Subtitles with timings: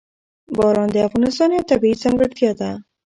[0.57, 2.71] باران د افغانستان یوه طبیعي ځانګړتیا ده.